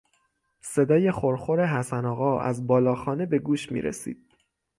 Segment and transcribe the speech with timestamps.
[0.61, 4.31] صدای خرخر حسن آقا از بالا خانه به گوش میرسید.